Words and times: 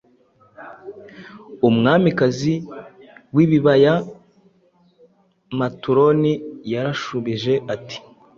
Umwamikazi 1.67 2.53
wibibaya 3.35 3.93
maturoni 5.59 6.33
yarashubije 6.71 7.53
ati 7.73 7.97